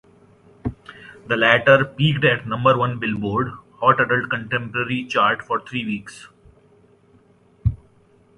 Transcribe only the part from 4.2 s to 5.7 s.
Contemporary chart for